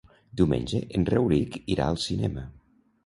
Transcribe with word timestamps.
Diumenge 0.39 0.79
en 0.99 1.05
Rauric 1.11 1.59
irà 1.77 1.91
al 1.91 2.01
cinema. 2.07 2.47